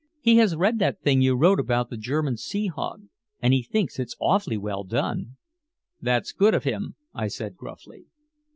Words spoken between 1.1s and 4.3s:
you wrote about the German sea hog, and he thinks it's